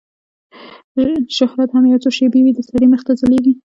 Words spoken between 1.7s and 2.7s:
هم یو څو شېبې وي د